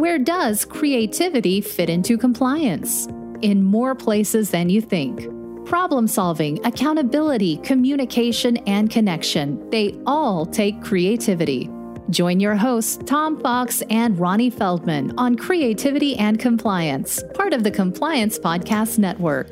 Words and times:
Where 0.00 0.18
does 0.18 0.64
creativity 0.64 1.60
fit 1.60 1.90
into 1.90 2.16
compliance? 2.16 3.06
In 3.42 3.62
more 3.62 3.94
places 3.94 4.48
than 4.48 4.70
you 4.70 4.80
think. 4.80 5.28
Problem 5.66 6.08
solving, 6.08 6.58
accountability, 6.64 7.58
communication, 7.58 8.56
and 8.66 8.88
connection, 8.88 9.68
they 9.68 10.00
all 10.06 10.46
take 10.46 10.80
creativity. 10.80 11.68
Join 12.08 12.40
your 12.40 12.56
hosts, 12.56 12.98
Tom 13.04 13.38
Fox 13.42 13.82
and 13.90 14.18
Ronnie 14.18 14.48
Feldman, 14.48 15.12
on 15.18 15.36
Creativity 15.36 16.16
and 16.16 16.38
Compliance, 16.38 17.22
part 17.34 17.52
of 17.52 17.62
the 17.62 17.70
Compliance 17.70 18.38
Podcast 18.38 18.96
Network. 18.96 19.50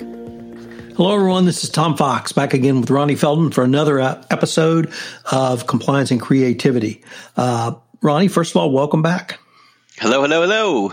Hello, 0.97 1.15
everyone. 1.15 1.45
This 1.45 1.63
is 1.63 1.69
Tom 1.69 1.95
Fox 1.95 2.33
back 2.33 2.55
again 2.55 2.81
with 2.81 2.89
Ronnie 2.89 3.17
Feldman 3.17 3.51
for 3.51 3.65
another 3.65 4.01
uh, 4.01 4.25
episode 4.31 4.91
of 5.31 5.67
Compliance 5.67 6.11
and 6.11 6.23
Creativity. 6.23 7.05
Uh, 7.37 7.75
Ronnie, 8.01 8.29
first 8.29 8.53
of 8.53 8.57
all, 8.57 8.71
welcome 8.71 9.03
back. 9.03 9.41
Hello, 10.01 10.23
hello, 10.23 10.43
hello. 10.43 10.93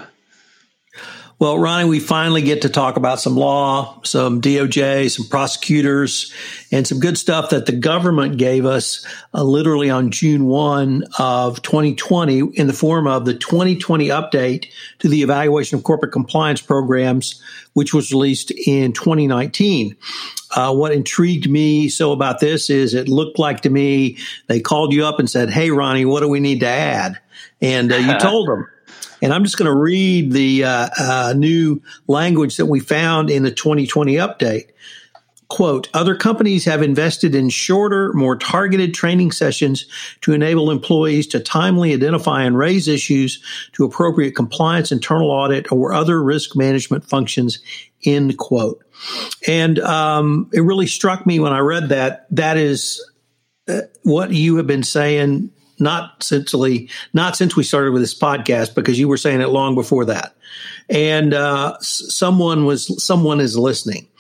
Well, 1.38 1.60
Ronnie, 1.60 1.88
we 1.88 2.00
finally 2.00 2.42
get 2.42 2.64
to 2.64 2.70
talk 2.70 2.98
about 2.98 3.20
some 3.20 3.36
law, 3.36 4.02
some 4.04 4.42
DOJ, 4.42 5.12
some 5.12 5.28
prosecutors, 5.28 6.34
and 6.72 6.88
some 6.88 7.00
good 7.00 7.16
stuff 7.16 7.52
that 7.52 7.68
the 7.68 7.72
government 7.72 8.38
gave 8.38 8.66
us 8.66 9.06
uh, 9.36 9.44
literally 9.44 9.92
on 9.92 10.10
June 10.10 10.46
1 10.46 11.04
of 11.20 11.62
2020 11.62 12.40
in 12.56 12.66
the 12.66 12.74
form 12.74 13.06
of 13.06 13.26
the 13.26 13.36
2020 13.36 14.08
update 14.08 14.72
to 14.98 15.08
the 15.08 15.22
evaluation 15.22 15.78
of 15.78 15.84
corporate 15.84 16.12
compliance 16.12 16.62
programs, 16.62 17.40
which 17.74 17.94
was 17.94 18.12
released 18.12 18.50
in 18.66 18.92
2019. 18.92 19.96
Uh, 20.56 20.74
what 20.74 20.92
intrigued 20.92 21.48
me 21.48 21.90
so 21.90 22.12
about 22.12 22.40
this 22.40 22.72
is 22.72 22.96
it 22.96 23.08
looked 23.08 23.38
like 23.38 23.62
to 23.62 23.70
me 23.70 24.18
they 24.48 24.60
called 24.60 24.94
you 24.94 25.06
up 25.06 25.20
and 25.20 25.30
said, 25.30 25.52
Hey, 25.52 25.70
Ronnie, 25.70 26.06
what 26.06 26.22
do 26.22 26.28
we 26.28 26.40
need 26.40 26.62
to 26.62 26.68
add? 26.68 27.20
And 27.62 27.92
uh, 27.92 27.98
you 27.98 28.18
told 28.20 28.50
them. 28.50 28.68
And 29.22 29.34
I'm 29.34 29.44
just 29.44 29.58
going 29.58 29.72
to 29.72 29.78
read 29.78 30.32
the 30.32 30.64
uh, 30.64 30.90
uh, 30.98 31.34
new 31.36 31.82
language 32.08 32.58
that 32.58 32.66
we 32.66 32.80
found 32.80 33.30
in 33.30 33.44
the 33.44 33.52
2020 33.52 34.16
update. 34.16 34.70
Quote, 35.48 35.90
other 35.94 36.16
companies 36.16 36.66
have 36.66 36.82
invested 36.82 37.36
in 37.36 37.50
shorter, 37.50 38.12
more 38.14 38.36
targeted 38.36 38.96
training 38.96 39.32
sessions 39.32 39.86
to 40.22 40.34
enable 40.34 40.72
employees 40.72 41.28
to 41.28 41.40
timely 41.40 41.94
identify 41.94 42.44
and 42.44 42.58
raise 42.58 42.88
issues 42.88 43.44
to 43.74 43.86
appropriate 43.86 44.36
compliance, 44.36 44.92
internal 44.92 45.30
audit, 45.30 45.72
or 45.72 45.94
other 45.94 46.22
risk 46.22 46.56
management 46.56 47.06
functions, 47.06 47.60
end 48.06 48.38
quote. 48.40 48.84
And 49.48 49.78
um, 49.80 50.50
it 50.52 50.62
really 50.62 50.88
struck 50.88 51.28
me 51.28 51.40
when 51.40 51.54
I 51.54 51.60
read 51.60 51.90
that. 51.90 52.26
That 52.32 52.58
is 52.58 53.08
uh, 53.68 53.82
what 54.02 54.32
you 54.32 54.58
have 54.58 54.68
been 54.68 54.84
saying 54.84 55.52
not 55.80 56.24
since 56.24 56.54
not 57.14 57.36
since 57.36 57.56
we 57.56 57.64
started 57.64 57.92
with 57.92 58.02
this 58.02 58.18
podcast 58.18 58.76
because 58.76 59.00
you 59.00 59.08
were 59.08 59.18
saying 59.18 59.42
it 59.42 59.50
long 59.50 59.76
before 59.76 60.06
that. 60.06 60.36
And 60.90 61.34
uh, 61.34 61.78
someone 61.80 62.66
was 62.66 63.04
someone 63.04 63.40
is 63.40 63.58
listening. 63.58 64.08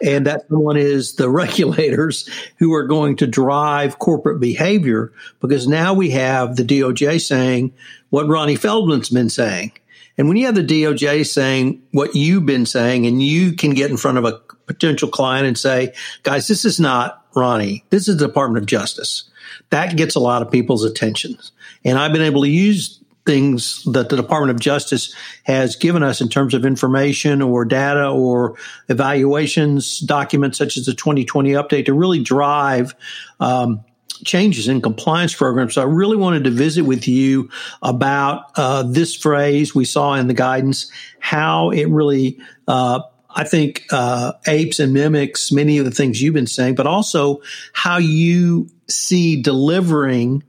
And 0.00 0.26
that 0.26 0.48
someone 0.48 0.76
is 0.76 1.14
the 1.14 1.28
regulators 1.28 2.28
who 2.58 2.72
are 2.74 2.86
going 2.86 3.16
to 3.16 3.26
drive 3.26 3.98
corporate 3.98 4.40
behavior 4.40 5.12
because 5.40 5.66
now 5.66 5.92
we 5.92 6.10
have 6.10 6.54
the 6.54 6.62
doj 6.62 7.20
saying 7.20 7.72
what 8.10 8.28
ronnie 8.28 8.56
feldman's 8.56 9.10
been 9.10 9.28
saying. 9.28 9.72
And 10.16 10.28
when 10.28 10.36
you 10.36 10.46
have 10.46 10.54
the 10.54 10.62
doj 10.64 11.26
saying 11.26 11.82
what 11.90 12.14
you've 12.14 12.46
been 12.46 12.66
saying 12.66 13.06
and 13.06 13.20
you 13.20 13.52
can 13.52 13.70
get 13.70 13.90
in 13.90 13.96
front 13.96 14.18
of 14.18 14.24
a 14.24 14.40
potential 14.66 15.08
client 15.08 15.46
and 15.46 15.58
say 15.58 15.94
guys 16.22 16.46
this 16.46 16.64
is 16.64 16.78
not 16.78 17.24
ronnie. 17.34 17.84
This 17.90 18.06
is 18.06 18.18
the 18.18 18.26
department 18.28 18.62
of 18.62 18.66
justice 18.66 19.28
that 19.70 19.96
gets 19.96 20.14
a 20.14 20.20
lot 20.20 20.42
of 20.42 20.50
people's 20.50 20.84
attention. 20.84 21.36
And 21.84 21.98
I've 21.98 22.12
been 22.12 22.22
able 22.22 22.42
to 22.42 22.48
use 22.48 22.98
things 23.28 23.84
that 23.84 24.08
the 24.08 24.16
Department 24.16 24.50
of 24.50 24.58
Justice 24.58 25.14
has 25.44 25.76
given 25.76 26.02
us 26.02 26.22
in 26.22 26.30
terms 26.30 26.54
of 26.54 26.64
information 26.64 27.42
or 27.42 27.66
data 27.66 28.08
or 28.08 28.56
evaluations, 28.88 30.00
documents 30.00 30.56
such 30.56 30.78
as 30.78 30.86
the 30.86 30.94
2020 30.94 31.50
update 31.50 31.84
to 31.86 31.92
really 31.92 32.22
drive 32.22 32.94
um, 33.38 33.84
changes 34.24 34.66
in 34.66 34.80
compliance 34.80 35.34
programs. 35.34 35.74
So 35.74 35.82
I 35.82 35.84
really 35.84 36.16
wanted 36.16 36.44
to 36.44 36.50
visit 36.50 36.82
with 36.82 37.06
you 37.06 37.50
about 37.82 38.50
uh, 38.56 38.82
this 38.84 39.14
phrase 39.14 39.74
we 39.74 39.84
saw 39.84 40.14
in 40.14 40.26
the 40.26 40.34
guidance, 40.34 40.90
how 41.20 41.68
it 41.70 41.84
really 41.90 42.38
uh, 42.66 43.00
I 43.30 43.44
think 43.44 43.84
uh, 43.92 44.32
apes 44.46 44.80
and 44.80 44.92
mimics 44.92 45.52
many 45.52 45.78
of 45.78 45.84
the 45.84 45.90
things 45.90 46.20
you've 46.20 46.34
been 46.34 46.46
saying, 46.46 46.74
but 46.74 46.86
also 46.86 47.42
how 47.72 47.98
you 47.98 48.68
see 48.88 49.42
delivering 49.42 50.42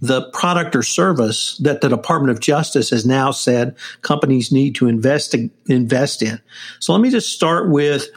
the 0.00 0.30
product 0.30 0.74
or 0.74 0.82
service 0.82 1.58
that 1.58 1.80
the 1.80 1.88
Department 1.88 2.30
of 2.30 2.40
Justice 2.40 2.90
has 2.90 3.04
now 3.04 3.30
said 3.30 3.76
companies 4.00 4.50
need 4.50 4.74
to 4.76 4.88
invest 4.88 5.34
invest 5.66 6.22
in. 6.22 6.40
So 6.78 6.92
let 6.92 7.02
me 7.02 7.10
just 7.10 7.32
start 7.32 7.68
with 7.68 8.08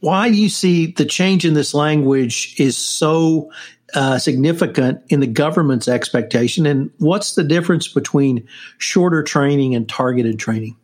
why 0.00 0.26
you 0.26 0.48
see 0.48 0.92
the 0.92 1.04
change 1.04 1.44
in 1.44 1.54
this 1.54 1.74
language 1.74 2.54
is 2.58 2.76
so 2.76 3.50
uh, 3.94 4.18
significant 4.18 5.02
in 5.08 5.20
the 5.20 5.26
government's 5.26 5.88
expectation, 5.88 6.66
and 6.66 6.90
what's 6.98 7.36
the 7.36 7.44
difference 7.44 7.88
between 7.88 8.48
shorter 8.78 9.22
training 9.22 9.74
and 9.74 9.88
targeted 9.88 10.38
training? 10.38 10.76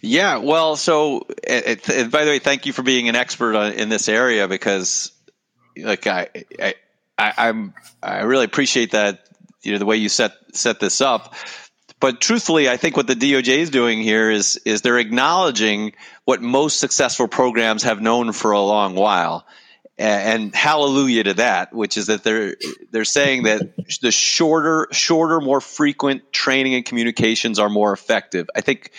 Yeah, 0.00 0.38
well, 0.38 0.76
so 0.76 1.18
uh, 1.18 1.20
uh, 1.20 1.60
it, 1.66 1.88
it, 1.88 2.10
by 2.10 2.24
the 2.24 2.30
way, 2.30 2.38
thank 2.38 2.66
you 2.66 2.72
for 2.72 2.82
being 2.82 3.08
an 3.08 3.16
expert 3.16 3.54
on, 3.54 3.72
in 3.72 3.88
this 3.88 4.08
area 4.08 4.48
because, 4.48 5.12
like, 5.76 6.06
I, 6.06 6.28
I'm, 7.20 7.74
I 8.02 8.22
really 8.22 8.44
appreciate 8.44 8.92
that. 8.92 9.26
You 9.62 9.72
know, 9.72 9.78
the 9.78 9.86
way 9.86 9.96
you 9.96 10.08
set 10.08 10.32
set 10.52 10.80
this 10.80 11.00
up. 11.00 11.34
But 12.00 12.20
truthfully, 12.20 12.68
I 12.68 12.78
think 12.78 12.96
what 12.96 13.06
the 13.06 13.14
DOJ 13.14 13.58
is 13.58 13.70
doing 13.70 14.00
here 14.00 14.30
is 14.30 14.58
is 14.64 14.80
they're 14.80 14.98
acknowledging 14.98 15.92
what 16.24 16.40
most 16.40 16.78
successful 16.78 17.28
programs 17.28 17.82
have 17.82 18.00
known 18.00 18.32
for 18.32 18.52
a 18.52 18.60
long 18.60 18.94
while, 18.94 19.46
and 19.98 20.54
hallelujah 20.54 21.24
to 21.24 21.34
that, 21.34 21.74
which 21.74 21.98
is 21.98 22.06
that 22.06 22.24
they're 22.24 22.56
they're 22.90 23.04
saying 23.04 23.42
that 23.42 23.74
the 24.00 24.10
shorter, 24.10 24.88
shorter, 24.92 25.40
more 25.42 25.60
frequent 25.60 26.32
training 26.32 26.74
and 26.74 26.86
communications 26.86 27.58
are 27.58 27.68
more 27.68 27.92
effective. 27.92 28.48
I 28.56 28.62
think 28.62 28.92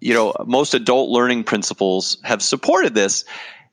you 0.00 0.14
know, 0.14 0.32
most 0.46 0.74
adult 0.74 1.10
learning 1.10 1.44
principles 1.44 2.18
have 2.22 2.42
supported 2.42 2.94
this. 2.94 3.24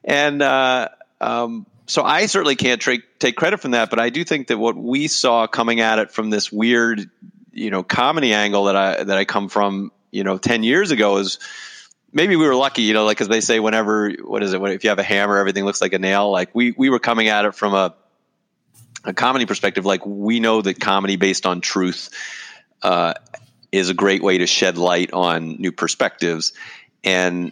And 0.03 0.41
uh, 0.41 0.89
um, 1.21 1.65
so 1.87 2.03
I 2.03 2.25
certainly 2.25 2.55
can't 2.55 2.81
tra- 2.81 2.97
take 3.19 3.35
credit 3.35 3.59
from 3.59 3.71
that, 3.71 3.89
but 3.89 3.99
I 3.99 4.09
do 4.09 4.23
think 4.23 4.47
that 4.47 4.57
what 4.57 4.75
we 4.75 5.07
saw 5.07 5.47
coming 5.47 5.79
at 5.81 5.99
it 5.99 6.11
from 6.11 6.29
this 6.29 6.51
weird, 6.51 7.09
you 7.51 7.69
know, 7.69 7.83
comedy 7.83 8.33
angle 8.33 8.65
that 8.65 8.75
I 8.75 9.03
that 9.03 9.17
I 9.17 9.25
come 9.25 9.49
from, 9.49 9.91
you 10.11 10.23
know, 10.23 10.37
ten 10.37 10.63
years 10.63 10.91
ago 10.91 11.17
is 11.17 11.39
maybe 12.11 12.35
we 12.35 12.47
were 12.47 12.55
lucky, 12.55 12.83
you 12.83 12.93
know, 12.93 13.05
like 13.05 13.21
as 13.21 13.27
they 13.27 13.41
say, 13.41 13.59
whenever 13.59 14.11
what 14.23 14.41
is 14.41 14.53
it? 14.53 14.61
If 14.61 14.83
you 14.83 14.89
have 14.89 14.99
a 14.99 15.03
hammer, 15.03 15.37
everything 15.37 15.65
looks 15.65 15.81
like 15.81 15.93
a 15.93 15.99
nail. 15.99 16.31
Like 16.31 16.55
we 16.55 16.73
we 16.75 16.89
were 16.89 16.99
coming 16.99 17.27
at 17.27 17.45
it 17.45 17.53
from 17.55 17.73
a 17.73 17.93
a 19.03 19.13
comedy 19.13 19.45
perspective. 19.45 19.85
Like 19.85 20.05
we 20.05 20.39
know 20.39 20.61
that 20.61 20.79
comedy 20.79 21.15
based 21.15 21.45
on 21.45 21.61
truth 21.61 22.09
uh, 22.81 23.13
is 23.71 23.89
a 23.89 23.93
great 23.93 24.23
way 24.23 24.39
to 24.39 24.47
shed 24.47 24.77
light 24.77 25.13
on 25.13 25.57
new 25.59 25.71
perspectives. 25.71 26.53
And 27.03 27.51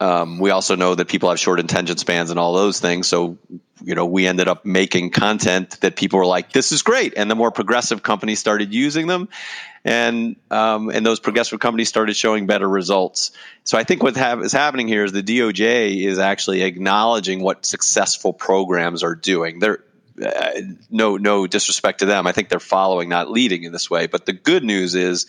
um, 0.00 0.38
we 0.38 0.50
also 0.50 0.76
know 0.76 0.94
that 0.94 1.08
people 1.08 1.28
have 1.28 1.38
short 1.38 1.60
attention 1.60 1.96
spans 1.98 2.30
and 2.30 2.38
all 2.38 2.54
those 2.54 2.80
things. 2.80 3.06
So, 3.08 3.38
you 3.82 3.94
know, 3.94 4.06
we 4.06 4.26
ended 4.26 4.48
up 4.48 4.64
making 4.64 5.10
content 5.10 5.80
that 5.80 5.96
people 5.96 6.18
were 6.18 6.26
like, 6.26 6.52
"This 6.52 6.72
is 6.72 6.82
great," 6.82 7.14
and 7.16 7.30
the 7.30 7.34
more 7.34 7.50
progressive 7.50 8.02
companies 8.02 8.38
started 8.38 8.72
using 8.72 9.06
them, 9.06 9.28
and 9.84 10.36
um, 10.50 10.90
and 10.90 11.04
those 11.04 11.20
progressive 11.20 11.58
companies 11.58 11.88
started 11.88 12.16
showing 12.16 12.46
better 12.46 12.68
results. 12.68 13.32
So, 13.64 13.76
I 13.76 13.84
think 13.84 14.02
what 14.02 14.16
have, 14.16 14.42
is 14.42 14.52
happening 14.52 14.88
here 14.88 15.04
is 15.04 15.12
the 15.12 15.22
DOJ 15.22 16.04
is 16.04 16.18
actually 16.18 16.62
acknowledging 16.62 17.42
what 17.42 17.66
successful 17.66 18.32
programs 18.32 19.02
are 19.02 19.14
doing. 19.14 19.58
They're 19.58 19.82
uh, 20.24 20.60
no 20.90 21.16
no 21.16 21.46
disrespect 21.46 21.98
to 21.98 22.06
them. 22.06 22.26
I 22.26 22.32
think 22.32 22.48
they're 22.48 22.60
following, 22.60 23.08
not 23.08 23.30
leading 23.30 23.64
in 23.64 23.72
this 23.72 23.90
way. 23.90 24.06
But 24.06 24.26
the 24.26 24.32
good 24.32 24.62
news 24.62 24.94
is 24.94 25.26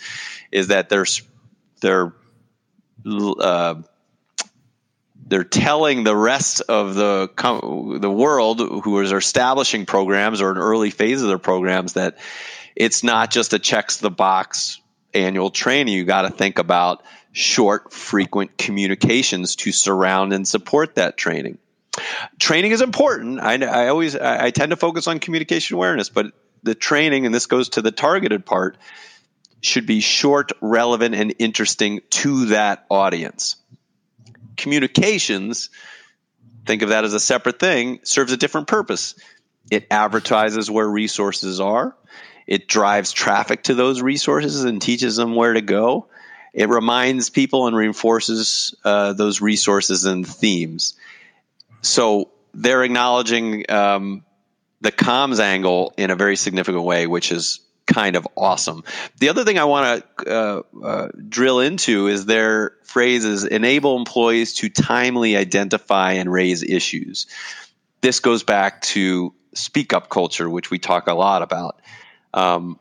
is 0.52 0.68
that 0.68 0.90
there's 0.90 1.24
they're 1.82 2.14
uh, 3.06 3.76
they're 5.26 5.44
telling 5.44 6.04
the 6.04 6.16
rest 6.16 6.62
of 6.62 6.96
the 6.96 7.30
the 8.00 8.12
world 8.12 8.60
who 8.60 9.00
is 9.02 9.12
establishing 9.12 9.86
programs 9.86 10.42
or 10.42 10.52
an 10.52 10.58
early 10.58 10.92
phase 10.92 11.22
of 11.22 11.28
their 11.28 11.40
programs 11.40 11.94
that 11.94 12.18
it's 12.76 13.04
not 13.04 13.32
just 13.32 13.54
a 13.54 13.60
checks 13.60 13.98
the 13.98 14.12
box 14.12 14.80
annual 15.14 15.50
training. 15.50 15.94
You 15.94 16.06
got 16.06 16.24
to 16.24 16.30
think 16.30 16.60
about 16.60 17.04
short, 17.32 17.92
frequent 17.92 18.58
communications 18.58 19.56
to 19.58 19.72
surround 19.72 20.34
and 20.34 20.48
support 20.48 20.96
that 20.96 21.18
training. 21.18 21.58
Training 22.40 22.72
is 22.72 22.82
important. 22.82 23.40
I, 23.40 23.56
I 23.66 23.88
always 23.88 24.16
I, 24.16 24.46
I 24.46 24.52
tend 24.52 24.72
to 24.72 24.76
focus 24.76 25.08
on 25.08 25.20
communication 25.20 25.76
awareness, 25.76 26.10
but 26.10 26.34
the 26.64 26.76
training, 26.76 27.26
and 27.26 27.34
this 27.34 27.46
goes 27.46 27.70
to 27.70 27.82
the 27.82 27.92
targeted 27.92 28.46
part, 28.46 28.78
should 29.62 29.86
be 29.86 30.02
short, 30.02 30.52
relevant, 30.62 31.16
and 31.16 31.34
interesting 31.40 32.02
to 32.10 32.48
that 32.48 32.86
audience. 32.90 33.56
Communications, 34.56 35.70
think 36.66 36.82
of 36.82 36.90
that 36.90 37.04
as 37.04 37.14
a 37.14 37.20
separate 37.20 37.60
thing, 37.60 38.00
serves 38.04 38.32
a 38.32 38.38
different 38.38 38.68
purpose. 38.68 39.16
It 39.72 39.88
advertises 39.92 40.70
where 40.70 40.88
resources 40.88 41.60
are, 41.60 41.96
it 42.48 42.68
drives 42.68 43.12
traffic 43.12 43.64
to 43.64 43.74
those 43.74 44.02
resources 44.02 44.64
and 44.64 44.82
teaches 44.82 45.16
them 45.16 45.36
where 45.36 45.54
to 45.54 45.62
go. 45.62 46.08
it 46.56 46.70
reminds 46.70 47.30
people 47.30 47.68
and 47.68 47.76
reinforces 47.76 48.74
uh, 48.86 49.12
those 49.12 49.42
resources 49.42 50.06
and 50.06 50.26
themes. 50.26 50.96
So 51.82 52.32
they're 52.54 52.84
acknowledging 52.84 53.70
um, 53.70 54.24
the 54.80 54.92
comms 54.92 55.40
angle 55.40 55.94
in 55.98 56.12
a 56.12 56.16
very 56.16 56.38
significant 56.38 56.86
way, 56.86 57.08
which 57.08 57.34
is 57.34 57.60
kind 57.96 58.18
of 58.18 58.28
awesome. 58.36 58.84
The 59.20 59.30
other 59.30 59.46
thing 59.46 59.58
I 59.58 59.64
want 59.64 60.04
to 60.18 60.30
uh, 60.30 60.62
uh, 60.84 61.08
drill 61.30 61.62
into 61.62 62.08
is 62.08 62.26
their 62.26 62.74
phrases 62.84 63.46
enable 63.46 63.96
employees 63.96 64.56
to 64.56 64.68
timely 64.68 65.38
identify 65.38 66.14
and 66.14 66.30
raise 66.30 66.62
issues. 66.62 67.28
This 68.02 68.20
goes 68.20 68.44
back 68.44 68.82
to 68.94 69.34
speak 69.54 69.94
up 69.94 70.10
culture, 70.10 70.50
which 70.50 70.70
we 70.70 70.78
talk 70.78 71.08
a 71.08 71.14
lot 71.14 71.42
about. 71.42 71.80
Um, 72.34 72.78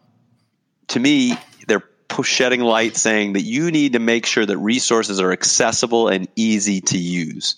to 0.88 0.99
me, 0.99 1.34
they're 1.69 1.88
shedding 2.25 2.61
light 2.61 2.96
saying 2.96 3.34
that 3.34 3.43
you 3.43 3.70
need 3.70 3.93
to 3.93 4.00
make 4.00 4.26
sure 4.26 4.44
that 4.44 4.58
resources 4.58 5.20
are 5.20 5.31
accessible 5.31 6.08
and 6.08 6.26
easy 6.34 6.81
to 6.81 6.99
use. 6.99 7.55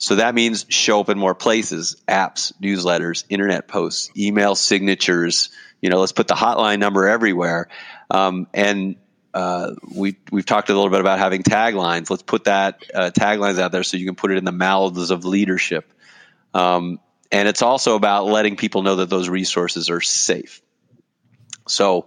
So 0.00 0.14
that 0.16 0.34
means 0.34 0.64
show 0.70 1.00
up 1.00 1.10
in 1.10 1.18
more 1.18 1.34
places, 1.34 1.98
apps, 2.08 2.54
newsletters, 2.58 3.24
internet 3.28 3.68
posts, 3.68 4.10
email 4.16 4.54
signatures. 4.54 5.50
You 5.82 5.90
know, 5.90 6.00
let's 6.00 6.12
put 6.12 6.26
the 6.26 6.34
hotline 6.34 6.78
number 6.78 7.06
everywhere. 7.06 7.68
Um, 8.10 8.46
and 8.54 8.96
uh, 9.34 9.72
we 9.94 10.16
we've 10.32 10.46
talked 10.46 10.70
a 10.70 10.74
little 10.74 10.88
bit 10.88 11.00
about 11.00 11.18
having 11.18 11.42
taglines. 11.42 12.08
Let's 12.08 12.22
put 12.22 12.44
that 12.44 12.82
uh, 12.94 13.10
taglines 13.10 13.58
out 13.58 13.72
there 13.72 13.82
so 13.82 13.98
you 13.98 14.06
can 14.06 14.14
put 14.14 14.30
it 14.30 14.38
in 14.38 14.44
the 14.46 14.52
mouths 14.52 15.10
of 15.10 15.26
leadership. 15.26 15.92
Um, 16.54 16.98
and 17.30 17.46
it's 17.46 17.60
also 17.60 17.94
about 17.94 18.24
letting 18.24 18.56
people 18.56 18.82
know 18.82 18.96
that 18.96 19.10
those 19.10 19.28
resources 19.28 19.90
are 19.90 20.00
safe. 20.00 20.62
So, 21.68 22.06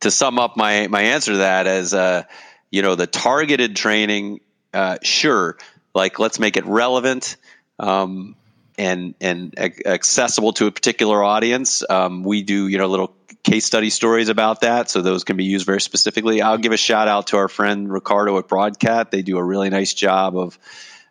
to 0.00 0.10
sum 0.10 0.40
up 0.40 0.56
my 0.56 0.88
my 0.88 1.02
answer 1.02 1.32
to 1.32 1.38
that, 1.38 1.68
as 1.68 1.94
uh, 1.94 2.24
you 2.72 2.82
know, 2.82 2.96
the 2.96 3.06
targeted 3.06 3.76
training, 3.76 4.40
uh, 4.74 4.98
sure, 5.02 5.56
like 5.94 6.18
let's 6.18 6.38
make 6.38 6.56
it 6.56 6.66
relevant 6.66 7.36
um, 7.78 8.36
and 8.76 9.14
and 9.20 9.58
accessible 9.58 10.52
to 10.54 10.66
a 10.66 10.70
particular 10.70 11.22
audience. 11.22 11.82
Um, 11.88 12.22
we 12.22 12.42
do 12.42 12.68
you 12.68 12.78
know 12.78 12.86
little 12.86 13.14
case 13.42 13.64
study 13.64 13.90
stories 13.90 14.28
about 14.28 14.62
that, 14.62 14.90
so 14.90 15.02
those 15.02 15.24
can 15.24 15.36
be 15.36 15.44
used 15.44 15.66
very 15.66 15.80
specifically. 15.80 16.42
I'll 16.42 16.58
give 16.58 16.72
a 16.72 16.76
shout 16.76 17.08
out 17.08 17.28
to 17.28 17.36
our 17.38 17.48
friend 17.48 17.90
Ricardo 17.90 18.38
at 18.38 18.48
Broadcat. 18.48 19.10
They 19.10 19.22
do 19.22 19.38
a 19.38 19.44
really 19.44 19.70
nice 19.70 19.94
job 19.94 20.36
of 20.36 20.58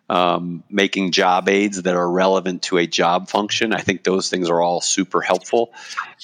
um, 0.09 0.63
making 0.69 1.11
job 1.11 1.49
aids 1.49 1.81
that 1.81 1.95
are 1.95 2.09
relevant 2.09 2.63
to 2.63 2.77
a 2.77 2.87
job 2.87 3.29
function. 3.29 3.73
I 3.73 3.81
think 3.81 4.03
those 4.03 4.29
things 4.29 4.49
are 4.49 4.61
all 4.61 4.79
super 4.79 5.21
helpful. 5.21 5.73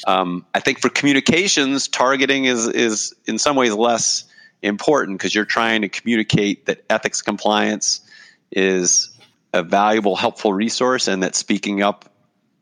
Um, 0.07 0.45
I 0.53 0.61
think 0.61 0.79
for 0.79 0.89
communications, 0.89 1.87
targeting 1.87 2.45
is 2.45 2.67
is 2.67 3.13
in 3.25 3.37
some 3.37 3.55
ways 3.55 3.73
less 3.73 4.25
important 4.61 5.17
because 5.17 5.35
you're 5.35 5.45
trying 5.45 5.81
to 5.81 5.89
communicate 5.89 6.67
that 6.67 6.83
ethics 6.89 7.21
compliance 7.21 7.99
is 8.55 9.17
a 9.53 9.63
valuable, 9.63 10.15
helpful 10.15 10.53
resource, 10.53 11.07
and 11.07 11.23
that 11.23 11.35
speaking 11.35 11.81
up 11.81 12.05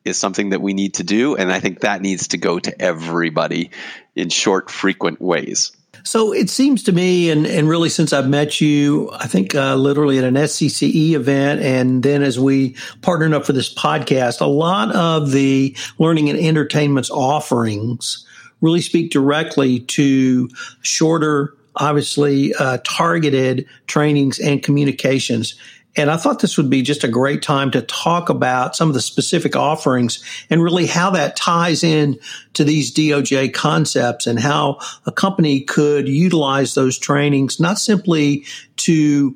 is 0.03 0.17
something 0.17 0.49
that 0.49 0.61
we 0.61 0.73
need 0.73 0.95
to 0.95 1.03
do. 1.03 1.35
And 1.35 1.51
I 1.51 1.59
think 1.59 1.81
that 1.81 2.01
needs 2.01 2.29
to 2.29 2.38
go 2.38 2.59
to 2.59 2.81
everybody 2.81 3.71
in 4.15 4.29
short, 4.29 4.69
frequent 4.69 5.21
ways. 5.21 5.71
So 6.03 6.33
it 6.33 6.49
seems 6.49 6.83
to 6.83 6.91
me, 6.91 7.29
and, 7.29 7.45
and 7.45 7.69
really 7.69 7.89
since 7.89 8.11
I've 8.11 8.27
met 8.27 8.59
you, 8.59 9.11
I 9.13 9.27
think 9.27 9.53
uh, 9.53 9.75
literally 9.75 10.17
at 10.17 10.23
an 10.23 10.33
SCCE 10.33 11.11
event, 11.11 11.61
and 11.61 12.01
then 12.01 12.23
as 12.23 12.39
we 12.39 12.75
partnered 13.01 13.33
up 13.33 13.45
for 13.45 13.53
this 13.53 13.73
podcast, 13.73 14.41
a 14.41 14.45
lot 14.45 14.95
of 14.95 15.31
the 15.31 15.75
learning 15.99 16.29
and 16.29 16.39
entertainment's 16.39 17.11
offerings 17.11 18.25
really 18.61 18.81
speak 18.81 19.11
directly 19.11 19.79
to 19.79 20.49
shorter, 20.81 21.55
obviously 21.75 22.53
uh, 22.55 22.79
targeted 22.83 23.67
trainings 23.88 24.39
and 24.39 24.63
communications. 24.63 25.55
And 25.95 26.09
I 26.09 26.17
thought 26.17 26.39
this 26.39 26.57
would 26.57 26.69
be 26.69 26.81
just 26.81 27.03
a 27.03 27.09
great 27.09 27.41
time 27.41 27.71
to 27.71 27.81
talk 27.81 28.29
about 28.29 28.75
some 28.75 28.88
of 28.88 28.93
the 28.93 29.01
specific 29.01 29.55
offerings 29.55 30.23
and 30.49 30.63
really 30.63 30.85
how 30.85 31.09
that 31.11 31.35
ties 31.35 31.83
in 31.83 32.17
to 32.53 32.63
these 32.63 32.93
DOJ 32.93 33.53
concepts 33.53 34.25
and 34.25 34.39
how 34.39 34.79
a 35.05 35.11
company 35.11 35.61
could 35.61 36.07
utilize 36.07 36.75
those 36.75 36.97
trainings, 36.97 37.59
not 37.59 37.77
simply 37.77 38.45
to, 38.77 39.35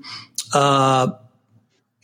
uh, 0.53 1.11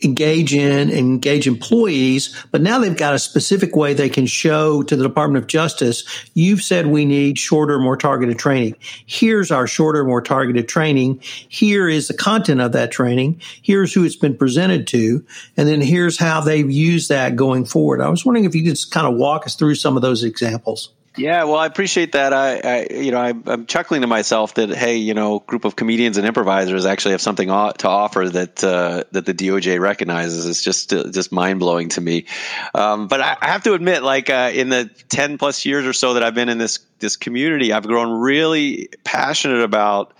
engage 0.04 0.54
in 0.54 0.88
and 0.90 0.98
engage 0.98 1.46
employees, 1.46 2.44
but 2.50 2.60
now 2.60 2.78
they've 2.78 2.96
got 2.96 3.14
a 3.14 3.18
specific 3.18 3.76
way 3.76 3.94
they 3.94 4.08
can 4.08 4.26
show 4.26 4.82
to 4.82 4.96
the 4.96 5.02
Department 5.02 5.42
of 5.42 5.48
Justice, 5.48 6.04
you've 6.34 6.62
said 6.62 6.86
we 6.86 7.04
need 7.04 7.38
shorter, 7.38 7.78
more 7.78 7.96
targeted 7.96 8.38
training. 8.38 8.76
Here's 9.06 9.50
our 9.50 9.66
shorter, 9.66 10.04
more 10.04 10.22
targeted 10.22 10.68
training. 10.68 11.20
Here 11.22 11.88
is 11.88 12.08
the 12.08 12.14
content 12.14 12.60
of 12.60 12.72
that 12.72 12.90
training. 12.90 13.40
Here's 13.62 13.92
who 13.92 14.04
it's 14.04 14.16
been 14.16 14.36
presented 14.36 14.86
to. 14.88 15.24
And 15.56 15.68
then 15.68 15.80
here's 15.80 16.18
how 16.18 16.40
they've 16.40 16.70
used 16.70 17.08
that 17.08 17.36
going 17.36 17.64
forward. 17.64 18.00
I 18.00 18.08
was 18.08 18.24
wondering 18.24 18.44
if 18.44 18.54
you 18.54 18.64
could 18.64 18.78
kind 18.90 19.06
of 19.06 19.14
walk 19.14 19.46
us 19.46 19.54
through 19.54 19.76
some 19.76 19.96
of 19.96 20.02
those 20.02 20.24
examples. 20.24 20.92
Yeah, 21.16 21.44
well, 21.44 21.56
I 21.56 21.66
appreciate 21.66 22.12
that. 22.12 22.32
I, 22.32 22.60
I 22.60 22.86
you 22.94 23.10
know, 23.10 23.20
I, 23.20 23.34
am 23.52 23.66
chuckling 23.66 24.00
to 24.00 24.06
myself 24.06 24.54
that 24.54 24.70
hey, 24.70 24.96
you 24.96 25.12
know, 25.12 25.40
group 25.40 25.66
of 25.66 25.76
comedians 25.76 26.16
and 26.16 26.26
improvisers 26.26 26.86
actually 26.86 27.12
have 27.12 27.20
something 27.20 27.48
to 27.48 27.88
offer 27.88 28.28
that 28.30 28.64
uh, 28.64 29.04
that 29.12 29.26
the 29.26 29.34
DOJ 29.34 29.78
recognizes. 29.78 30.46
It's 30.46 30.62
just 30.62 30.92
uh, 30.92 31.10
just 31.10 31.30
mind 31.30 31.60
blowing 31.60 31.90
to 31.90 32.00
me. 32.00 32.26
Um, 32.74 33.08
but 33.08 33.20
I, 33.20 33.36
I, 33.40 33.48
have 33.48 33.62
to 33.64 33.74
admit, 33.74 34.02
like 34.02 34.30
uh, 34.30 34.52
in 34.54 34.70
the 34.70 34.90
ten 35.10 35.36
plus 35.36 35.66
years 35.66 35.84
or 35.84 35.92
so 35.92 36.14
that 36.14 36.22
I've 36.22 36.34
been 36.34 36.48
in 36.48 36.56
this 36.56 36.78
this 36.98 37.16
community, 37.16 37.74
I've 37.74 37.86
grown 37.86 38.20
really 38.20 38.88
passionate 39.04 39.62
about 39.62 40.14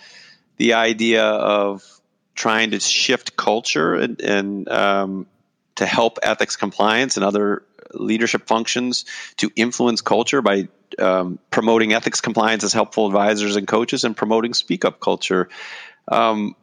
the 0.59 0.75
idea 0.75 1.25
of 1.25 1.83
trying 2.35 2.73
to 2.73 2.81
shift 2.81 3.37
culture 3.37 3.95
and, 3.95 4.21
and 4.21 4.69
um, 4.69 5.27
to 5.77 5.87
help 5.87 6.19
ethics 6.23 6.57
compliance 6.57 7.17
and 7.17 7.25
other 7.25 7.63
leadership 7.95 8.47
functions 8.47 9.05
to 9.37 9.51
influence 9.57 10.01
culture 10.01 10.43
by 10.43 10.69
um, 10.99 11.39
promoting 11.51 11.93
ethics 11.93 12.21
compliance 12.21 12.65
as 12.65 12.73
helpful 12.73 13.07
advisors 13.07 13.57
and 13.57 13.67
coaches 13.67 14.05
and 14.05 14.17
promoting 14.17 14.55
speak 14.55 14.85
up 14.85 15.01
culture. 15.01 15.49
Um, 16.09 16.55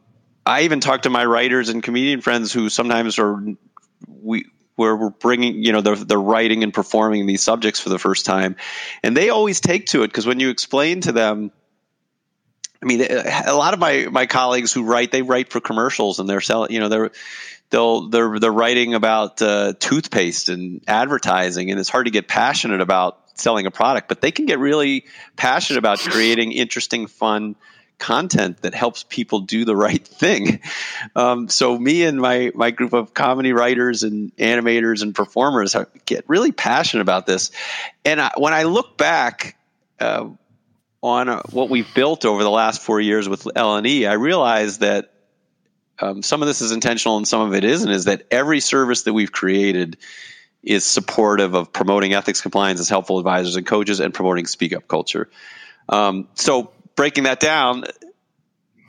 I 0.44 0.62
even 0.62 0.80
talk 0.80 1.02
to 1.02 1.10
my 1.10 1.24
writers 1.24 1.68
and 1.68 1.82
comedian 1.82 2.20
friends 2.20 2.52
who 2.52 2.68
sometimes 2.68 3.18
are 3.18 3.42
we 4.08 4.46
where 4.76 4.96
we're 4.96 5.10
bringing 5.10 5.62
you 5.62 5.72
know 5.72 5.82
they're, 5.82 5.96
they're 5.96 6.18
writing 6.18 6.62
and 6.62 6.72
performing 6.72 7.26
these 7.26 7.42
subjects 7.42 7.80
for 7.80 7.90
the 7.90 7.98
first 7.98 8.24
time, 8.24 8.56
and 9.02 9.16
they 9.16 9.28
always 9.28 9.60
take 9.60 9.86
to 9.86 10.02
it 10.02 10.08
because 10.08 10.26
when 10.26 10.40
you 10.40 10.50
explain 10.50 11.02
to 11.02 11.12
them. 11.12 11.52
I 12.82 12.86
mean, 12.86 13.02
a 13.02 13.54
lot 13.54 13.74
of 13.74 13.80
my, 13.80 14.06
my 14.10 14.26
colleagues 14.26 14.72
who 14.72 14.84
write, 14.84 15.12
they 15.12 15.22
write 15.22 15.50
for 15.50 15.60
commercials 15.60 16.18
and 16.18 16.28
they're 16.28 16.40
selling, 16.40 16.72
you 16.72 16.80
know, 16.80 16.88
they're, 16.88 17.10
they'll 17.70 18.08
they're 18.08 18.38
they're 18.38 18.52
writing 18.52 18.94
about 18.94 19.40
uh, 19.40 19.72
toothpaste 19.78 20.48
and 20.48 20.82
advertising, 20.86 21.70
and 21.70 21.80
it's 21.80 21.88
hard 21.88 22.06
to 22.06 22.10
get 22.10 22.28
passionate 22.28 22.80
about 22.80 23.18
selling 23.34 23.66
a 23.66 23.70
product, 23.70 24.08
but 24.08 24.20
they 24.20 24.32
can 24.32 24.46
get 24.46 24.58
really 24.58 25.06
passionate 25.36 25.78
about 25.78 25.98
creating 25.98 26.52
interesting, 26.52 27.06
fun 27.06 27.56
content 27.98 28.62
that 28.62 28.74
helps 28.74 29.04
people 29.08 29.40
do 29.40 29.64
the 29.64 29.76
right 29.76 30.06
thing. 30.06 30.60
Um, 31.14 31.48
so 31.48 31.78
me 31.78 32.04
and 32.04 32.20
my 32.20 32.50
my 32.54 32.70
group 32.70 32.92
of 32.92 33.14
comedy 33.14 33.52
writers 33.52 34.02
and 34.02 34.34
animators 34.36 35.02
and 35.02 35.14
performers 35.14 35.76
get 36.06 36.24
really 36.28 36.52
passionate 36.52 37.02
about 37.02 37.26
this. 37.26 37.50
And 38.04 38.20
I, 38.20 38.32
when 38.36 38.52
I 38.52 38.64
look 38.64 38.96
back 38.96 39.56
uh, 39.98 40.30
on 41.02 41.28
uh, 41.28 41.42
what 41.50 41.70
we've 41.70 41.92
built 41.94 42.24
over 42.24 42.42
the 42.42 42.50
last 42.50 42.82
four 42.82 43.00
years 43.00 43.28
with 43.28 43.46
L&E, 43.54 44.06
I 44.06 44.14
realize 44.14 44.78
that 44.78 45.12
um, 45.98 46.22
some 46.22 46.42
of 46.42 46.48
this 46.48 46.60
is 46.60 46.72
intentional 46.72 47.16
and 47.16 47.26
some 47.26 47.42
of 47.42 47.54
it 47.54 47.64
isn't. 47.64 47.90
Is 47.90 48.04
that 48.06 48.26
every 48.30 48.60
service 48.60 49.02
that 49.02 49.12
we've 49.12 49.32
created 49.32 49.98
is 50.62 50.84
supportive 50.84 51.54
of 51.54 51.72
promoting 51.72 52.12
ethics 52.12 52.40
compliance 52.40 52.80
as 52.80 52.88
helpful 52.88 53.18
advisors 53.18 53.56
and 53.56 53.66
coaches 53.66 54.00
and 54.00 54.12
promoting 54.12 54.46
speak 54.46 54.74
up 54.74 54.86
culture. 54.86 55.30
Um, 55.88 56.28
so 56.34 56.72
breaking 56.96 57.24
that 57.24 57.40
down, 57.40 57.84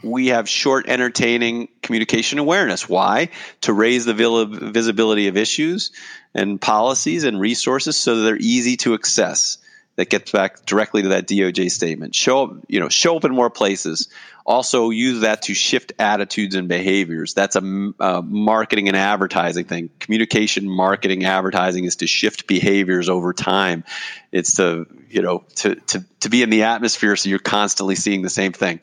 we 0.03 0.27
have 0.27 0.49
short, 0.49 0.87
entertaining 0.87 1.69
communication 1.81 2.39
awareness. 2.39 2.89
Why? 2.89 3.29
To 3.61 3.73
raise 3.73 4.05
the 4.05 4.13
visibility 4.13 5.27
of 5.27 5.37
issues 5.37 5.91
and 6.33 6.59
policies 6.59 7.23
and 7.23 7.39
resources 7.39 7.97
so 7.97 8.17
that 8.17 8.23
they're 8.23 8.37
easy 8.37 8.77
to 8.77 8.93
access. 8.95 9.57
That 9.97 10.09
gets 10.09 10.31
back 10.31 10.65
directly 10.65 11.01
to 11.03 11.09
that 11.09 11.27
DOJ 11.27 11.69
statement. 11.69 12.15
Show 12.15 12.43
up, 12.43 12.53
you 12.67 12.79
know, 12.79 12.89
show 12.89 13.17
up 13.17 13.25
in 13.25 13.35
more 13.35 13.49
places 13.49 14.07
also 14.45 14.89
use 14.89 15.21
that 15.21 15.43
to 15.43 15.53
shift 15.53 15.93
attitudes 15.99 16.55
and 16.55 16.67
behaviors. 16.67 17.33
That's 17.33 17.55
a, 17.55 17.93
a, 17.99 18.21
marketing 18.21 18.87
and 18.87 18.97
advertising 18.97 19.65
thing. 19.65 19.89
Communication, 19.99 20.69
marketing, 20.69 21.25
advertising 21.25 21.85
is 21.85 21.97
to 21.97 22.07
shift 22.07 22.47
behaviors 22.47 23.09
over 23.09 23.33
time. 23.33 23.83
It's 24.31 24.55
to 24.55 24.87
you 25.09 25.21
know 25.21 25.43
to 25.57 25.75
to 25.75 26.05
to 26.21 26.29
be 26.29 26.43
in 26.43 26.49
the 26.49 26.63
atmosphere 26.63 27.15
so 27.15 27.29
you're 27.29 27.39
constantly 27.39 27.95
seeing 27.95 28.21
the 28.21 28.29
same 28.29 28.53
thing. 28.53 28.81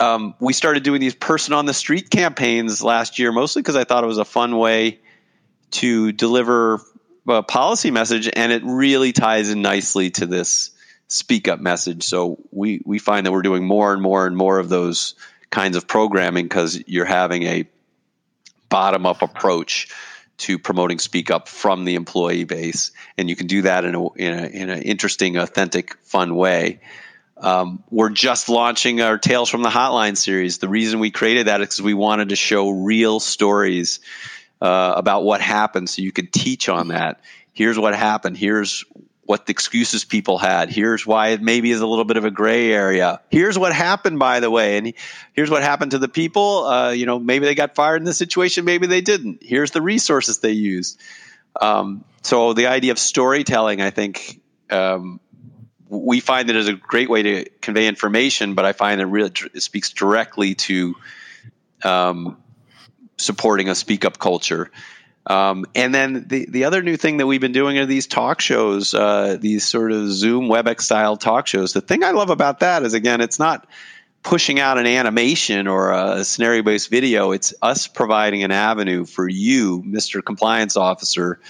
Um, 0.00 0.34
we 0.40 0.52
started 0.52 0.82
doing 0.82 1.00
these 1.00 1.14
person 1.14 1.54
on 1.54 1.66
the 1.66 1.74
street 1.74 2.10
campaigns 2.10 2.82
last 2.82 3.18
year, 3.18 3.30
mostly 3.30 3.62
because 3.62 3.76
I 3.76 3.84
thought 3.84 4.02
it 4.02 4.08
was 4.08 4.18
a 4.18 4.24
fun 4.24 4.56
way 4.58 4.98
to 5.72 6.10
deliver 6.10 6.80
a 7.28 7.42
policy 7.42 7.90
message, 7.90 8.28
and 8.32 8.52
it 8.52 8.62
really 8.64 9.12
ties 9.12 9.50
in 9.50 9.62
nicely 9.62 10.10
to 10.10 10.26
this 10.26 10.70
speak 11.08 11.48
up 11.48 11.60
message. 11.60 12.04
So 12.04 12.38
we 12.50 12.80
we 12.84 12.98
find 12.98 13.26
that 13.26 13.32
we're 13.32 13.42
doing 13.42 13.64
more 13.64 13.92
and 13.92 14.02
more 14.02 14.26
and 14.26 14.36
more 14.36 14.58
of 14.58 14.68
those 14.68 15.14
kinds 15.50 15.76
of 15.76 15.86
programming 15.86 16.46
because 16.46 16.82
you're 16.86 17.04
having 17.04 17.44
a 17.44 17.68
bottom 18.68 19.06
up 19.06 19.22
approach 19.22 19.88
to 20.36 20.58
promoting 20.58 20.98
speak 20.98 21.30
up 21.30 21.46
from 21.46 21.84
the 21.84 21.94
employee 21.94 22.42
base 22.42 22.90
and 23.16 23.30
you 23.30 23.36
can 23.36 23.46
do 23.46 23.62
that 23.62 23.84
in 23.84 23.94
a 23.94 24.12
in, 24.14 24.34
a, 24.34 24.46
in 24.46 24.70
an 24.70 24.82
interesting 24.82 25.36
authentic 25.36 25.96
fun 26.02 26.34
way 26.34 26.80
um, 27.36 27.84
we're 27.90 28.10
just 28.10 28.48
launching 28.48 29.00
our 29.00 29.18
tales 29.18 29.48
from 29.48 29.62
the 29.62 29.68
hotline 29.68 30.16
series 30.16 30.58
the 30.58 30.68
reason 30.68 30.98
we 30.98 31.12
created 31.12 31.46
that 31.46 31.60
is 31.60 31.68
because 31.68 31.82
we 31.82 31.94
wanted 31.94 32.30
to 32.30 32.36
show 32.36 32.68
real 32.70 33.20
stories 33.20 34.00
uh, 34.64 34.94
about 34.96 35.24
what 35.24 35.40
happened 35.40 35.88
so 35.88 36.02
you 36.02 36.12
could 36.12 36.32
teach 36.32 36.68
on 36.68 36.88
that 36.88 37.20
here's 37.52 37.78
what 37.78 37.94
happened 37.94 38.36
here's 38.36 38.84
what 39.26 39.46
the 39.46 39.52
excuses 39.52 40.04
people 40.04 40.38
had. 40.38 40.70
Here's 40.70 41.06
why 41.06 41.28
it 41.28 41.42
maybe 41.42 41.70
is 41.70 41.80
a 41.80 41.86
little 41.86 42.04
bit 42.04 42.16
of 42.16 42.24
a 42.24 42.30
gray 42.30 42.72
area. 42.72 43.20
Here's 43.30 43.58
what 43.58 43.72
happened, 43.72 44.18
by 44.18 44.40
the 44.40 44.50
way, 44.50 44.76
and 44.76 44.92
here's 45.32 45.50
what 45.50 45.62
happened 45.62 45.92
to 45.92 45.98
the 45.98 46.08
people. 46.08 46.64
Uh, 46.64 46.90
you 46.90 47.06
know, 47.06 47.18
maybe 47.18 47.46
they 47.46 47.54
got 47.54 47.74
fired 47.74 47.96
in 47.96 48.04
this 48.04 48.18
situation, 48.18 48.64
maybe 48.64 48.86
they 48.86 49.00
didn't. 49.00 49.42
Here's 49.42 49.70
the 49.70 49.82
resources 49.82 50.38
they 50.38 50.52
used. 50.52 51.00
Um, 51.60 52.04
so 52.22 52.52
the 52.52 52.66
idea 52.66 52.92
of 52.92 52.98
storytelling, 52.98 53.80
I 53.80 53.90
think, 53.90 54.40
um, 54.70 55.20
we 55.88 56.20
find 56.20 56.50
it 56.50 56.56
as 56.56 56.66
a 56.66 56.72
great 56.72 57.08
way 57.08 57.22
to 57.22 57.50
convey 57.60 57.86
information, 57.86 58.54
but 58.54 58.64
I 58.64 58.72
find 58.72 59.00
it 59.00 59.04
really 59.04 59.30
it 59.54 59.60
speaks 59.60 59.90
directly 59.90 60.54
to 60.54 60.96
um, 61.84 62.42
supporting 63.16 63.68
a 63.68 63.74
speak 63.74 64.04
up 64.04 64.18
culture. 64.18 64.70
Um, 65.26 65.64
and 65.74 65.94
then 65.94 66.26
the, 66.28 66.46
the 66.46 66.64
other 66.64 66.82
new 66.82 66.96
thing 66.96 67.16
that 67.16 67.26
we've 67.26 67.40
been 67.40 67.52
doing 67.52 67.78
are 67.78 67.86
these 67.86 68.06
talk 68.06 68.40
shows, 68.40 68.92
uh, 68.92 69.38
these 69.40 69.64
sort 69.66 69.92
of 69.92 70.10
Zoom 70.10 70.48
WebEx 70.48 70.82
style 70.82 71.16
talk 71.16 71.46
shows. 71.46 71.72
The 71.72 71.80
thing 71.80 72.04
I 72.04 72.10
love 72.10 72.30
about 72.30 72.60
that 72.60 72.82
is, 72.82 72.92
again, 72.92 73.20
it's 73.20 73.38
not 73.38 73.66
pushing 74.22 74.58
out 74.58 74.78
an 74.78 74.86
animation 74.86 75.66
or 75.66 75.92
a 75.92 76.24
scenario 76.24 76.62
based 76.62 76.90
video. 76.90 77.32
It's 77.32 77.54
us 77.62 77.86
providing 77.86 78.42
an 78.42 78.50
avenue 78.50 79.04
for 79.04 79.28
you, 79.28 79.82
Mr. 79.82 80.22
Compliance 80.22 80.76
Officer, 80.76 81.40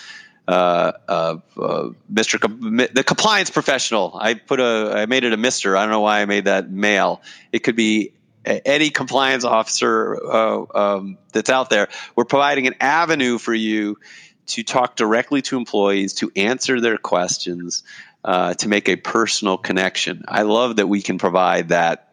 uh, 0.46 0.92
uh, 1.08 1.36
uh, 1.56 1.88
Mr. 2.12 2.40
Com- 2.40 2.76
the 2.76 3.04
compliance 3.04 3.50
professional. 3.50 4.16
I 4.20 4.34
put 4.34 4.60
a, 4.60 4.92
I 4.94 5.06
made 5.06 5.24
it 5.24 5.32
a 5.32 5.36
Mister. 5.36 5.76
I 5.76 5.82
don't 5.82 5.90
know 5.90 6.00
why 6.00 6.20
I 6.20 6.26
made 6.26 6.44
that 6.44 6.70
male. 6.70 7.22
It 7.50 7.60
could 7.60 7.76
be 7.76 8.12
any 8.44 8.90
compliance 8.90 9.44
officer 9.44 10.18
uh, 10.24 10.64
um, 10.74 11.18
that's 11.32 11.50
out 11.50 11.70
there, 11.70 11.88
we're 12.14 12.24
providing 12.24 12.66
an 12.66 12.74
avenue 12.80 13.38
for 13.38 13.54
you 13.54 13.98
to 14.46 14.62
talk 14.62 14.96
directly 14.96 15.42
to 15.42 15.56
employees, 15.56 16.14
to 16.14 16.30
answer 16.36 16.80
their 16.80 16.98
questions, 16.98 17.82
uh, 18.24 18.54
to 18.54 18.68
make 18.68 18.88
a 18.88 18.96
personal 18.96 19.56
connection. 19.56 20.24
I 20.28 20.42
love 20.42 20.76
that 20.76 20.86
we 20.86 21.02
can 21.02 21.18
provide 21.18 21.68
that 21.68 22.10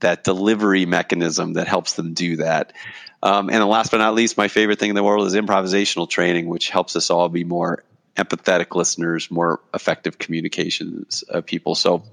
that 0.00 0.24
delivery 0.24 0.84
mechanism 0.84 1.54
that 1.54 1.66
helps 1.66 1.94
them 1.94 2.12
do 2.12 2.36
that. 2.36 2.74
Um, 3.22 3.48
and 3.48 3.64
last 3.64 3.90
but 3.90 3.98
not 3.98 4.14
least, 4.14 4.36
my 4.36 4.48
favorite 4.48 4.78
thing 4.78 4.90
in 4.90 4.96
the 4.96 5.02
world 5.02 5.26
is 5.26 5.34
improvisational 5.34 6.08
training, 6.08 6.46
which 6.46 6.68
helps 6.68 6.94
us 6.94 7.08
all 7.08 7.30
be 7.30 7.42
more 7.42 7.84
empathetic 8.16 8.74
listeners, 8.74 9.30
more 9.30 9.60
effective 9.72 10.18
communications 10.18 11.24
uh, 11.32 11.40
people. 11.40 11.74
So, 11.74 12.04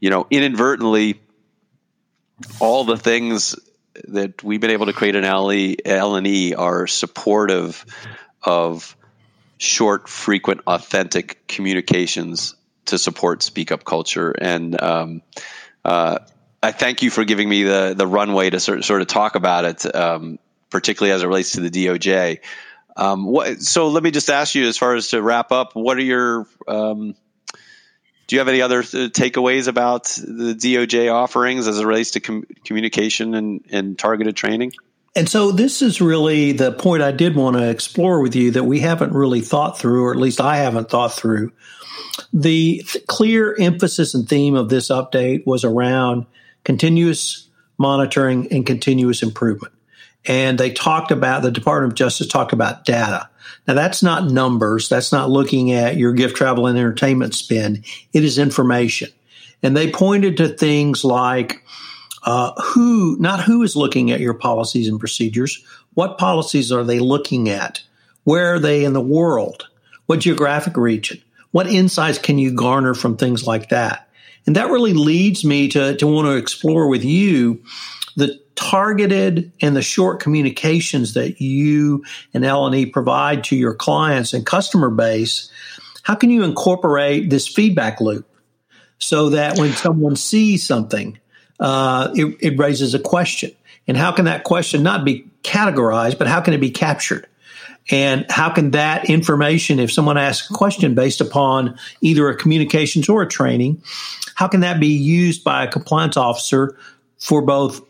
you 0.00 0.10
know, 0.10 0.26
inadvertently 0.28 1.20
all 2.60 2.84
the 2.84 2.96
things 2.96 3.56
that 4.08 4.42
we've 4.42 4.60
been 4.60 4.70
able 4.70 4.86
to 4.86 4.92
create 4.92 5.16
in 5.16 5.24
L&E 5.24 6.54
are 6.54 6.86
supportive 6.86 7.84
of 8.42 8.96
short, 9.58 10.08
frequent, 10.08 10.62
authentic 10.66 11.46
communications 11.46 12.54
to 12.86 12.98
support 12.98 13.42
speak 13.42 13.72
up 13.72 13.84
culture. 13.84 14.30
And 14.30 14.80
um, 14.80 15.22
uh, 15.84 16.18
I 16.62 16.72
thank 16.72 17.02
you 17.02 17.10
for 17.10 17.24
giving 17.24 17.48
me 17.48 17.62
the 17.62 17.94
the 17.96 18.06
runway 18.06 18.50
to 18.50 18.60
sort, 18.60 18.84
sort 18.84 19.02
of 19.02 19.08
talk 19.08 19.34
about 19.34 19.64
it, 19.64 19.94
um, 19.94 20.38
particularly 20.70 21.12
as 21.12 21.22
it 21.22 21.26
relates 21.26 21.52
to 21.52 21.60
the 21.60 21.70
DOJ. 21.70 22.40
Um, 22.96 23.24
what, 23.24 23.62
so 23.62 23.88
let 23.88 24.02
me 24.02 24.10
just 24.10 24.28
ask 24.28 24.54
you, 24.54 24.66
as 24.66 24.76
far 24.76 24.94
as 24.94 25.08
to 25.08 25.22
wrap 25.22 25.52
up, 25.52 25.74
what 25.74 25.96
are 25.96 26.02
your 26.02 26.46
um, 26.68 27.14
do 28.30 28.36
you 28.36 28.40
have 28.40 28.46
any 28.46 28.62
other 28.62 28.78
uh, 28.78 29.10
takeaways 29.10 29.66
about 29.66 30.04
the 30.04 30.54
DOJ 30.54 31.12
offerings 31.12 31.66
as 31.66 31.80
it 31.80 31.84
relates 31.84 32.12
to 32.12 32.20
com- 32.20 32.44
communication 32.64 33.34
and, 33.34 33.66
and 33.70 33.98
targeted 33.98 34.36
training? 34.36 34.70
And 35.16 35.28
so 35.28 35.50
this 35.50 35.82
is 35.82 36.00
really 36.00 36.52
the 36.52 36.70
point 36.70 37.02
I 37.02 37.10
did 37.10 37.34
want 37.34 37.56
to 37.56 37.68
explore 37.68 38.22
with 38.22 38.36
you 38.36 38.52
that 38.52 38.62
we 38.62 38.78
haven't 38.78 39.12
really 39.14 39.40
thought 39.40 39.80
through, 39.80 40.04
or 40.04 40.12
at 40.12 40.16
least 40.16 40.40
I 40.40 40.58
haven't 40.58 40.90
thought 40.90 41.12
through. 41.12 41.50
The 42.32 42.84
th- 42.86 43.04
clear 43.08 43.56
emphasis 43.58 44.14
and 44.14 44.28
theme 44.28 44.54
of 44.54 44.68
this 44.68 44.90
update 44.90 45.44
was 45.44 45.64
around 45.64 46.24
continuous 46.62 47.48
monitoring 47.78 48.46
and 48.52 48.64
continuous 48.64 49.24
improvement. 49.24 49.74
And 50.26 50.58
they 50.58 50.70
talked 50.70 51.10
about, 51.10 51.42
the 51.42 51.50
Department 51.50 51.92
of 51.92 51.96
Justice 51.96 52.28
talked 52.28 52.52
about 52.52 52.84
data. 52.84 53.28
Now, 53.66 53.74
that's 53.74 54.02
not 54.02 54.30
numbers. 54.30 54.88
That's 54.88 55.12
not 55.12 55.30
looking 55.30 55.72
at 55.72 55.96
your 55.96 56.12
gift, 56.12 56.36
travel, 56.36 56.66
and 56.66 56.78
entertainment 56.78 57.34
spend. 57.34 57.84
It 58.12 58.24
is 58.24 58.38
information. 58.38 59.10
And 59.62 59.76
they 59.76 59.90
pointed 59.90 60.36
to 60.38 60.48
things 60.48 61.04
like 61.04 61.64
uh, 62.22 62.52
who, 62.60 63.16
not 63.18 63.40
who 63.40 63.62
is 63.62 63.76
looking 63.76 64.10
at 64.10 64.20
your 64.20 64.34
policies 64.34 64.88
and 64.88 65.00
procedures, 65.00 65.64
what 65.94 66.18
policies 66.18 66.70
are 66.70 66.84
they 66.84 66.98
looking 66.98 67.48
at? 67.48 67.82
Where 68.24 68.54
are 68.54 68.58
they 68.58 68.84
in 68.84 68.92
the 68.92 69.00
world? 69.00 69.68
What 70.06 70.20
geographic 70.20 70.76
region? 70.76 71.22
What 71.50 71.66
insights 71.66 72.18
can 72.18 72.38
you 72.38 72.52
garner 72.52 72.94
from 72.94 73.16
things 73.16 73.46
like 73.46 73.70
that? 73.70 74.08
And 74.46 74.56
that 74.56 74.70
really 74.70 74.92
leads 74.94 75.44
me 75.44 75.68
to, 75.68 75.96
to 75.96 76.06
want 76.06 76.26
to 76.26 76.36
explore 76.36 76.88
with 76.88 77.04
you 77.04 77.62
the 78.20 78.40
targeted 78.54 79.50
and 79.60 79.74
the 79.74 79.82
short 79.82 80.20
communications 80.20 81.14
that 81.14 81.40
you 81.40 82.04
and 82.34 82.44
L&E 82.44 82.86
provide 82.86 83.42
to 83.44 83.56
your 83.56 83.74
clients 83.74 84.34
and 84.34 84.44
customer 84.44 84.90
base, 84.90 85.50
how 86.02 86.14
can 86.14 86.30
you 86.30 86.44
incorporate 86.44 87.30
this 87.30 87.48
feedback 87.48 88.00
loop 88.00 88.28
so 88.98 89.30
that 89.30 89.58
when 89.58 89.72
someone 89.72 90.14
sees 90.14 90.66
something, 90.66 91.18
uh, 91.58 92.10
it, 92.14 92.36
it 92.40 92.58
raises 92.58 92.94
a 92.94 92.98
question? 92.98 93.50
And 93.88 93.96
how 93.96 94.12
can 94.12 94.26
that 94.26 94.44
question 94.44 94.82
not 94.82 95.04
be 95.04 95.26
categorized, 95.42 96.18
but 96.18 96.26
how 96.26 96.42
can 96.42 96.52
it 96.52 96.60
be 96.60 96.70
captured? 96.70 97.26
And 97.90 98.26
how 98.30 98.50
can 98.50 98.72
that 98.72 99.08
information, 99.08 99.80
if 99.80 99.90
someone 99.90 100.18
asks 100.18 100.50
a 100.50 100.54
question 100.54 100.94
based 100.94 101.22
upon 101.22 101.78
either 102.02 102.28
a 102.28 102.36
communications 102.36 103.08
or 103.08 103.22
a 103.22 103.28
training, 103.28 103.82
how 104.34 104.48
can 104.48 104.60
that 104.60 104.80
be 104.80 104.88
used 104.88 105.42
by 105.42 105.64
a 105.64 105.68
compliance 105.68 106.18
officer 106.18 106.76
for 107.18 107.42
both 107.42 107.80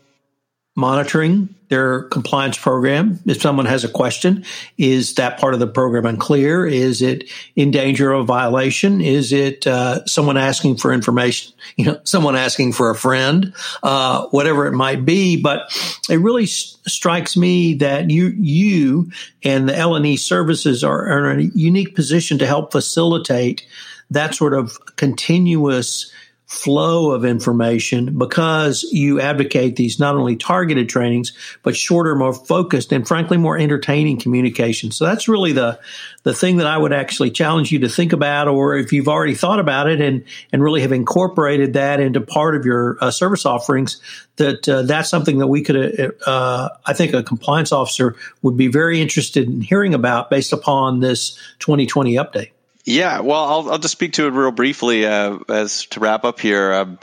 monitoring 0.81 1.53
their 1.69 2.03
compliance 2.09 2.57
program. 2.57 3.19
If 3.25 3.41
someone 3.41 3.65
has 3.67 3.85
a 3.85 3.87
question, 3.87 4.43
is 4.77 5.13
that 5.15 5.39
part 5.39 5.53
of 5.53 5.61
the 5.61 5.67
program 5.67 6.05
unclear? 6.05 6.65
Is 6.65 7.01
it 7.01 7.29
in 7.55 7.71
danger 7.71 8.11
of 8.11 8.25
violation? 8.25 8.99
Is 8.99 9.31
it 9.31 9.65
uh, 9.67 10.03
someone 10.05 10.37
asking 10.37 10.77
for 10.77 10.91
information? 10.91 11.53
You 11.77 11.85
know, 11.85 12.01
someone 12.03 12.35
asking 12.35 12.73
for 12.73 12.89
a 12.89 12.95
friend, 12.95 13.53
uh, 13.83 14.25
whatever 14.31 14.67
it 14.67 14.73
might 14.73 15.05
be. 15.05 15.41
But 15.41 15.71
it 16.09 16.17
really 16.17 16.43
s- 16.43 16.77
strikes 16.87 17.37
me 17.37 17.75
that 17.75 18.09
you, 18.09 18.33
you 18.37 19.11
and 19.43 19.69
the 19.69 19.77
L 19.77 19.95
and 19.95 20.05
E 20.05 20.17
services 20.17 20.83
are, 20.83 21.07
are 21.07 21.31
in 21.31 21.39
a 21.39 21.49
unique 21.53 21.95
position 21.95 22.39
to 22.39 22.47
help 22.47 22.73
facilitate 22.73 23.65
that 24.09 24.35
sort 24.35 24.53
of 24.53 24.77
continuous 24.97 26.11
flow 26.51 27.11
of 27.11 27.23
information 27.23 28.17
because 28.17 28.83
you 28.91 29.21
advocate 29.21 29.77
these 29.77 30.01
not 30.01 30.15
only 30.15 30.35
targeted 30.35 30.89
trainings 30.89 31.31
but 31.63 31.77
shorter 31.77 32.13
more 32.13 32.33
focused 32.33 32.91
and 32.91 33.07
frankly 33.07 33.37
more 33.37 33.57
entertaining 33.57 34.19
communication. 34.19 34.91
So 34.91 35.05
that's 35.05 35.29
really 35.29 35.53
the 35.53 35.79
the 36.23 36.33
thing 36.33 36.57
that 36.57 36.67
i 36.67 36.77
would 36.77 36.93
actually 36.93 37.31
challenge 37.31 37.71
you 37.71 37.79
to 37.79 37.89
think 37.89 38.13
about 38.13 38.49
or 38.49 38.75
if 38.75 38.91
you've 38.91 39.07
already 39.07 39.33
thought 39.33 39.59
about 39.59 39.87
it 39.87 40.01
and 40.01 40.25
and 40.51 40.61
really 40.61 40.81
have 40.81 40.91
incorporated 40.91 41.73
that 41.73 42.01
into 42.01 42.19
part 42.19 42.55
of 42.55 42.65
your 42.65 42.97
uh, 43.01 43.09
service 43.09 43.45
offerings 43.45 44.01
that 44.35 44.67
uh, 44.67 44.81
that's 44.83 45.09
something 45.09 45.37
that 45.39 45.47
we 45.47 45.61
could 45.61 45.99
uh, 45.99 46.29
uh 46.29 46.69
i 46.85 46.93
think 46.93 47.13
a 47.13 47.23
compliance 47.23 47.71
officer 47.71 48.15
would 48.41 48.57
be 48.57 48.67
very 48.67 49.01
interested 49.01 49.47
in 49.47 49.61
hearing 49.61 49.93
about 49.93 50.29
based 50.29 50.53
upon 50.53 50.99
this 50.99 51.37
2020 51.59 52.15
update 52.15 52.51
yeah, 52.85 53.19
well, 53.19 53.43
I'll, 53.43 53.71
I'll 53.71 53.79
just 53.79 53.91
speak 53.91 54.13
to 54.13 54.27
it 54.27 54.31
real 54.31 54.51
briefly 54.51 55.05
uh, 55.05 55.39
as 55.49 55.85
to 55.87 55.99
wrap 55.99 56.25
up 56.25 56.39
here. 56.39 56.73
Um, 56.73 56.99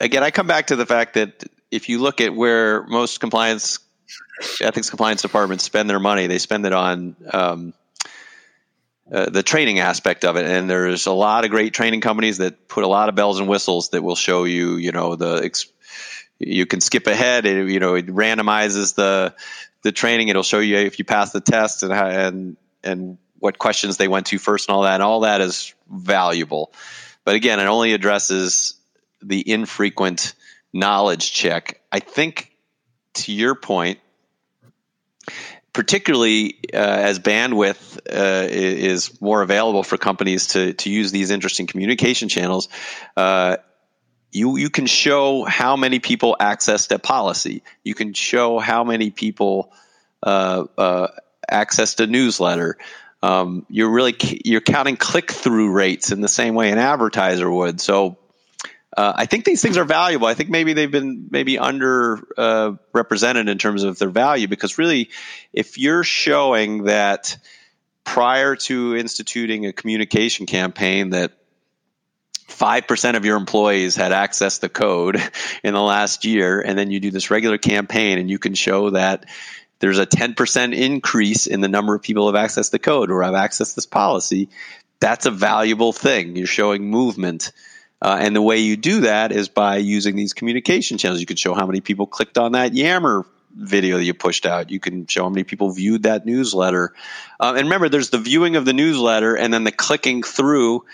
again, 0.00 0.22
I 0.22 0.30
come 0.30 0.46
back 0.46 0.68
to 0.68 0.76
the 0.76 0.86
fact 0.86 1.14
that 1.14 1.44
if 1.70 1.88
you 1.88 1.98
look 2.00 2.20
at 2.20 2.34
where 2.34 2.84
most 2.84 3.20
compliance 3.20 3.80
ethics 4.62 4.88
compliance 4.88 5.22
departments 5.22 5.64
spend 5.64 5.90
their 5.90 5.98
money, 5.98 6.26
they 6.26 6.38
spend 6.38 6.64
it 6.64 6.72
on 6.72 7.16
um, 7.32 7.74
uh, 9.10 9.28
the 9.30 9.42
training 9.42 9.80
aspect 9.80 10.24
of 10.24 10.36
it. 10.36 10.46
And 10.46 10.68
there's 10.68 11.06
a 11.06 11.12
lot 11.12 11.44
of 11.44 11.50
great 11.50 11.74
training 11.74 12.00
companies 12.00 12.38
that 12.38 12.68
put 12.68 12.84
a 12.84 12.88
lot 12.88 13.08
of 13.08 13.14
bells 13.14 13.40
and 13.40 13.48
whistles 13.48 13.90
that 13.90 14.02
will 14.02 14.16
show 14.16 14.44
you, 14.44 14.76
you 14.76 14.92
know, 14.92 15.16
the 15.16 15.42
ex- 15.44 15.66
you 16.38 16.66
can 16.66 16.80
skip 16.80 17.06
ahead. 17.06 17.46
It, 17.46 17.68
you 17.68 17.80
know, 17.80 17.94
it 17.94 18.06
randomizes 18.06 18.94
the 18.94 19.34
the 19.82 19.92
training. 19.92 20.28
It'll 20.28 20.42
show 20.42 20.60
you 20.60 20.76
if 20.76 20.98
you 20.98 21.04
pass 21.04 21.32
the 21.32 21.40
test 21.40 21.82
and 21.82 21.92
and 21.92 22.56
and 22.84 23.18
what 23.38 23.58
questions 23.58 23.96
they 23.96 24.08
went 24.08 24.26
to 24.26 24.38
first 24.38 24.68
and 24.68 24.76
all 24.76 24.82
that. 24.82 24.94
And 24.94 25.02
all 25.02 25.20
that 25.20 25.40
is 25.40 25.74
valuable. 25.90 26.72
But 27.24 27.34
again, 27.34 27.60
it 27.60 27.66
only 27.66 27.92
addresses 27.92 28.74
the 29.22 29.50
infrequent 29.50 30.34
knowledge 30.72 31.32
check. 31.32 31.80
I 31.90 32.00
think 32.00 32.52
to 33.14 33.32
your 33.32 33.54
point, 33.54 33.98
particularly 35.72 36.58
uh, 36.72 36.76
as 36.76 37.18
bandwidth 37.18 37.98
uh, 38.10 38.48
is 38.48 39.20
more 39.20 39.42
available 39.42 39.82
for 39.82 39.96
companies 39.96 40.48
to 40.48 40.72
to 40.74 40.90
use 40.90 41.12
these 41.12 41.30
interesting 41.30 41.66
communication 41.66 42.28
channels, 42.28 42.68
uh, 43.16 43.58
you 44.32 44.56
you 44.56 44.70
can 44.70 44.86
show 44.86 45.44
how 45.44 45.76
many 45.76 45.98
people 45.98 46.36
accessed 46.40 46.92
a 46.94 46.98
policy. 46.98 47.62
You 47.84 47.94
can 47.94 48.12
show 48.12 48.58
how 48.58 48.84
many 48.84 49.10
people 49.10 49.72
uh, 50.22 50.64
uh, 50.76 51.08
accessed 51.50 52.00
a 52.00 52.06
newsletter. 52.06 52.76
Um, 53.22 53.66
you're 53.68 53.90
really 53.90 54.16
you're 54.44 54.60
counting 54.60 54.96
click 54.96 55.30
through 55.32 55.72
rates 55.72 56.12
in 56.12 56.20
the 56.20 56.28
same 56.28 56.54
way 56.54 56.70
an 56.70 56.78
advertiser 56.78 57.50
would. 57.50 57.80
So 57.80 58.18
uh, 58.96 59.12
I 59.14 59.26
think 59.26 59.44
these 59.44 59.60
things 59.60 59.76
are 59.76 59.84
valuable. 59.84 60.26
I 60.26 60.34
think 60.34 60.50
maybe 60.50 60.72
they've 60.72 60.90
been 60.90 61.28
maybe 61.30 61.58
under 61.58 62.20
uh, 62.36 62.72
represented 62.92 63.48
in 63.48 63.58
terms 63.58 63.82
of 63.82 63.98
their 63.98 64.10
value 64.10 64.48
because 64.48 64.78
really, 64.78 65.10
if 65.52 65.78
you're 65.78 66.04
showing 66.04 66.84
that 66.84 67.36
prior 68.04 68.56
to 68.56 68.96
instituting 68.96 69.66
a 69.66 69.72
communication 69.72 70.46
campaign 70.46 71.10
that 71.10 71.32
5% 72.48 73.16
of 73.16 73.24
your 73.24 73.36
employees 73.36 73.94
had 73.94 74.10
accessed 74.12 74.60
the 74.60 74.68
code 74.68 75.22
in 75.62 75.74
the 75.74 75.82
last 75.82 76.24
year, 76.24 76.60
and 76.60 76.78
then 76.78 76.90
you 76.90 76.98
do 76.98 77.10
this 77.10 77.30
regular 77.30 77.58
campaign 77.58 78.18
and 78.18 78.30
you 78.30 78.38
can 78.38 78.54
show 78.54 78.90
that 78.90 79.26
there's 79.80 79.98
a 79.98 80.06
10% 80.06 80.76
increase 80.76 81.46
in 81.46 81.60
the 81.60 81.68
number 81.68 81.94
of 81.94 82.02
people 82.02 82.28
who 82.28 82.34
have 82.34 82.50
accessed 82.50 82.70
the 82.70 82.78
code 82.78 83.10
or 83.10 83.22
have 83.22 83.34
accessed 83.34 83.74
this 83.74 83.86
policy, 83.86 84.48
that's 85.00 85.26
a 85.26 85.30
valuable 85.30 85.92
thing. 85.92 86.36
You're 86.36 86.46
showing 86.46 86.90
movement. 86.90 87.52
Uh, 88.00 88.18
and 88.20 88.34
the 88.34 88.42
way 88.42 88.58
you 88.58 88.76
do 88.76 89.02
that 89.02 89.32
is 89.32 89.48
by 89.48 89.76
using 89.76 90.16
these 90.16 90.32
communication 90.32 90.98
channels. 90.98 91.20
You 91.20 91.26
can 91.26 91.36
show 91.36 91.54
how 91.54 91.66
many 91.66 91.80
people 91.80 92.06
clicked 92.06 92.38
on 92.38 92.52
that 92.52 92.74
Yammer 92.74 93.24
video 93.54 93.96
that 93.98 94.04
you 94.04 94.14
pushed 94.14 94.46
out. 94.46 94.70
You 94.70 94.78
can 94.78 95.06
show 95.06 95.24
how 95.24 95.30
many 95.30 95.44
people 95.44 95.70
viewed 95.72 96.04
that 96.04 96.26
newsletter. 96.26 96.94
Uh, 97.40 97.54
and 97.56 97.64
remember, 97.64 97.88
there's 97.88 98.10
the 98.10 98.18
viewing 98.18 98.56
of 98.56 98.64
the 98.64 98.72
newsletter 98.72 99.36
and 99.36 99.52
then 99.52 99.64
the 99.64 99.72
clicking 99.72 100.22
through 100.22 100.84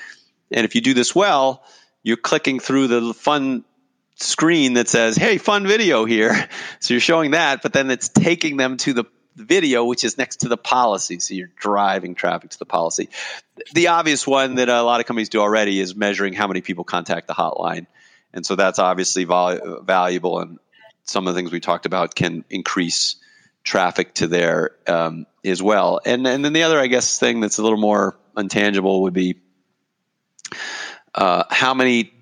and 0.50 0.64
if 0.64 0.74
you 0.74 0.80
do 0.80 0.94
this 0.94 1.14
well, 1.14 1.62
you're 2.02 2.16
clicking 2.16 2.60
through 2.60 2.88
the 2.88 3.14
fun 3.14 3.64
screen 4.16 4.74
that 4.74 4.88
says, 4.88 5.16
"Hey, 5.16 5.38
fun 5.38 5.66
video 5.66 6.04
here." 6.04 6.48
So 6.80 6.92
you're 6.92 7.00
showing 7.00 7.30
that, 7.30 7.62
but 7.62 7.72
then 7.72 7.90
it's 7.90 8.10
taking 8.10 8.58
them 8.58 8.76
to 8.78 8.92
the 8.92 9.04
video, 9.36 9.86
which 9.86 10.04
is 10.04 10.18
next 10.18 10.40
to 10.40 10.48
the 10.48 10.58
policy. 10.58 11.18
So 11.18 11.32
you're 11.32 11.50
driving 11.56 12.14
traffic 12.14 12.50
to 12.50 12.58
the 12.58 12.66
policy. 12.66 13.08
The 13.72 13.88
obvious 13.88 14.26
one 14.26 14.56
that 14.56 14.68
a 14.68 14.82
lot 14.82 15.00
of 15.00 15.06
companies 15.06 15.30
do 15.30 15.40
already 15.40 15.80
is 15.80 15.96
measuring 15.96 16.34
how 16.34 16.46
many 16.46 16.60
people 16.60 16.84
contact 16.84 17.26
the 17.26 17.32
hotline, 17.32 17.86
and 18.34 18.44
so 18.44 18.54
that's 18.54 18.78
obviously 18.78 19.24
vol- 19.24 19.80
valuable. 19.82 20.40
And 20.40 20.58
some 21.04 21.26
of 21.26 21.34
the 21.34 21.38
things 21.38 21.52
we 21.52 21.60
talked 21.60 21.86
about 21.86 22.14
can 22.14 22.44
increase 22.50 23.16
traffic 23.62 24.14
to 24.14 24.26
there 24.26 24.72
um, 24.86 25.26
as 25.42 25.62
well. 25.62 26.00
And 26.04 26.26
and 26.26 26.44
then 26.44 26.52
the 26.52 26.64
other, 26.64 26.78
I 26.78 26.86
guess, 26.86 27.18
thing 27.18 27.40
that's 27.40 27.58
a 27.58 27.62
little 27.62 27.78
more 27.78 28.16
intangible 28.36 29.02
would 29.02 29.14
be 29.14 29.40
uh, 31.14 31.44
how 31.50 31.74
many 31.74 32.13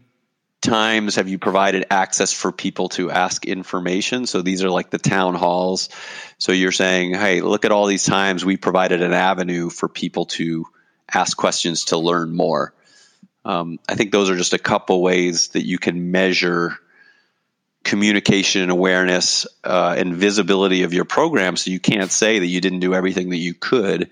times 0.63 1.17
have 1.17 1.29
you 1.29 1.39
provided 1.39 1.87
access 1.91 2.33
for 2.33 2.53
people 2.53 2.89
to 2.91 3.11
ask 3.11 3.45
information? 3.45 4.27
So 4.27 4.41
these 4.41 4.65
are 4.65 4.71
like 4.71 4.91
the 4.91 4.99
town 4.99 5.35
halls. 5.35 5.91
So 6.39 6.53
you're 6.53 6.73
saying, 6.73 7.15
hey, 7.15 7.41
look 7.41 7.65
at 7.65 7.73
all 7.73 7.87
these 7.87 8.05
times 8.05 8.45
we 8.45 8.57
provided 8.57 9.03
an 9.03 9.13
avenue 9.13 9.69
for 9.69 9.89
people 9.89 10.27
to 10.27 10.67
ask 11.13 11.37
questions 11.37 11.87
to 11.87 11.99
learn 11.99 12.35
more. 12.35 12.73
Um, 13.45 13.79
I 13.89 13.97
think 13.97 14.13
those 14.13 14.31
are 14.31 14.37
just 14.37 14.53
a 14.53 14.59
couple 14.59 15.03
ways 15.03 15.49
that 15.49 15.67
you 15.67 15.79
can 15.79 16.11
measure 16.13 16.79
communication 17.85 18.63
and 18.63 18.71
awareness 18.71 19.47
uh, 19.65 19.97
and 19.99 20.15
visibility 20.15 20.85
of 20.85 20.93
your 20.93 21.05
program 21.05 21.57
so 21.57 21.71
you 21.71 21.81
can't 21.81 22.13
say 22.13 22.39
that 22.39 22.47
you 22.47 22.61
didn't 22.61 22.79
do 22.79 22.95
everything 22.95 23.31
that 23.31 23.39
you 23.39 23.55
could 23.55 24.11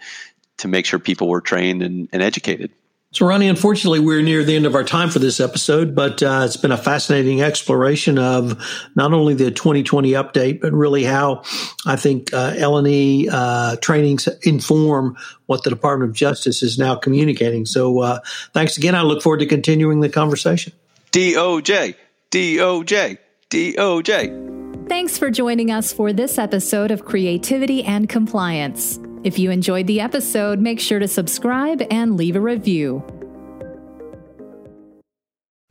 to 0.59 0.69
make 0.69 0.85
sure 0.87 0.99
people 0.99 1.29
were 1.29 1.41
trained 1.41 1.83
and, 1.83 2.09
and 2.13 2.23
educated. 2.23 2.73
So, 3.13 3.27
Ronnie, 3.27 3.49
unfortunately, 3.49 3.99
we're 3.99 4.23
near 4.23 4.45
the 4.45 4.55
end 4.55 4.67
of 4.67 4.77
our 4.77 4.85
time 4.85 5.11
for 5.11 5.19
this 5.19 5.41
episode, 5.41 5.97
but 5.97 6.23
uh, 6.23 6.43
it's 6.45 6.57
been 6.57 6.71
a 6.71 6.77
fascinating 6.77 7.43
exploration 7.43 8.19
of 8.19 8.57
not 8.95 9.13
only 9.13 9.35
the 9.35 9.51
2020 9.51 10.13
update, 10.13 10.61
but 10.61 10.73
really 10.73 11.03
how 11.03 11.43
I 11.85 11.97
think 11.97 12.33
uh, 12.33 12.55
L&E 12.57 13.29
uh, 13.29 13.77
trainings 13.77 14.29
inform 14.43 15.17
what 15.47 15.65
the 15.65 15.71
Department 15.71 16.11
of 16.11 16.17
Justice 16.17 16.63
is 16.63 16.79
now 16.79 16.95
communicating. 16.95 17.67
So, 17.67 17.99
uh, 17.99 18.21
thanks 18.55 18.77
again. 18.77 18.95
I 18.95 19.03
look 19.03 19.23
forward 19.23 19.41
to 19.41 19.47
continuing 19.47 19.99
the 19.99 20.09
conversation. 20.09 20.73
DOJ, 21.11 21.97
DOJ, 22.31 23.19
DOJ. 23.51 24.89
Thanks 24.89 25.19
for 25.19 25.33
joining 25.33 25.73
us 25.73 25.93
for 25.93 26.13
this 26.13 26.39
episode 26.39 26.93
of 26.93 27.05
Creativity 27.05 27.83
and 27.83 28.09
Compliance. 28.09 29.01
If 29.23 29.39
you 29.39 29.51
enjoyed 29.51 29.87
the 29.87 30.01
episode, 30.01 30.61
make 30.61 30.81
sure 30.81 30.99
to 30.99 31.09
subscribe 31.09 31.83
and 31.91 32.17
leave 32.17 32.37
a 32.37 32.41
review. 32.41 33.05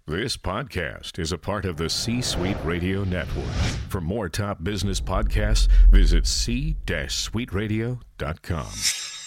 This 0.05 0.37
podcast 0.37 1.17
is 1.19 1.31
a 1.31 1.37
part 1.37 1.65
of 1.65 1.77
the 1.77 1.89
C 1.89 2.21
Suite 2.21 2.57
Radio 2.63 3.03
Network. 3.03 3.45
For 3.89 4.01
more 4.01 4.27
top 4.27 4.63
business 4.63 4.99
podcasts, 4.99 5.67
visit 5.91 6.25
c-suiteradio.com. 6.25 9.18